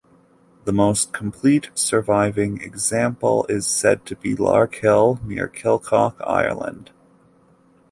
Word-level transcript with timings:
The 0.65 0.73
most 0.73 1.13
complete 1.13 1.69
surviving 1.75 2.59
example 2.61 3.45
is 3.47 3.67
said 3.67 4.03
to 4.07 4.15
be 4.15 4.33
Larchill 4.35 5.23
near 5.23 5.47
Kilcock, 5.47 6.15
Ireland. 6.25 6.89